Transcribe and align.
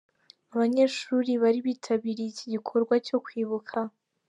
Abanyeshuri 0.53 1.31
bari 1.41 1.59
bitabiriye 1.67 2.29
iki 2.33 2.45
gikorwa 2.53 2.93
cyo 3.07 3.17
kwibuka. 3.25 3.77